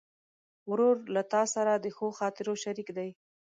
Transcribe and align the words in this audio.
ورور 0.71 0.95
له 1.15 1.21
تا 1.33 1.41
سره 1.53 1.71
د 1.75 1.85
ښو 1.95 2.07
خاطرو 2.19 2.53
شریک 2.63 2.89
دی. 2.97 3.09